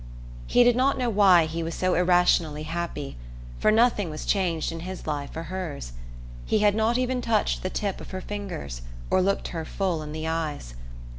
[0.47, 3.17] He did not know why he was so irrationally happy,
[3.59, 5.91] for nothing was changed in his life or hers.
[6.43, 10.11] He had not even touched the tip of her fingers or looked her full in
[10.11, 10.73] the eyes.